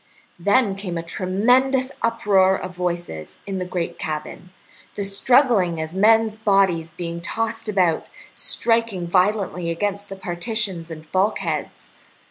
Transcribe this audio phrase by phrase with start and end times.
[0.39, 4.49] Then came a tremendous uproar of voices in the great cabin,
[4.95, 11.11] the struggling as of men's bodies being tossed about, striking violently against the partitions and
[11.11, 11.91] bulkheads.